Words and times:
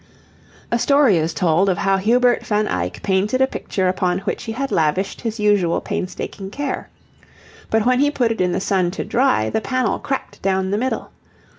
A 0.71 0.79
story 0.79 1.17
is 1.17 1.31
told 1.31 1.69
of 1.69 1.77
how 1.77 1.97
Hubert 1.97 2.43
van 2.43 2.67
Eyck 2.67 3.03
painted 3.03 3.39
a 3.39 3.45
picture 3.45 3.87
upon 3.87 4.17
which 4.21 4.45
he 4.45 4.53
had 4.53 4.71
lavished 4.71 5.21
his 5.21 5.39
usual 5.39 5.79
painstaking 5.79 6.49
care. 6.49 6.89
But 7.69 7.85
when 7.85 7.99
he 7.99 8.09
put 8.09 8.31
it 8.31 8.41
in 8.41 8.51
the 8.51 8.59
sun 8.59 8.89
to 8.97 9.03
dry, 9.05 9.51
the 9.51 9.61
panel 9.61 9.99
cracked 9.99 10.41
down 10.41 10.71
the 10.71 10.77
middle. 10.79 11.11